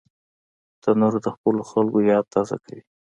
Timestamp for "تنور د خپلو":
0.81-1.61